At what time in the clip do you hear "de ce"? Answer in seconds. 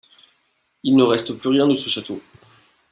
1.67-1.87